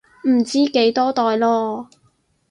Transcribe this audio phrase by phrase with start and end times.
[0.27, 1.85] 唔知幾多代囉